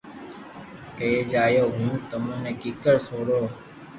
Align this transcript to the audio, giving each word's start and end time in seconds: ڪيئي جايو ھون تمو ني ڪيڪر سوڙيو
ڪيئي 0.97 1.19
جايو 1.31 1.65
ھون 1.75 1.93
تمو 2.09 2.33
ني 2.43 2.51
ڪيڪر 2.61 2.95
سوڙيو 3.07 3.41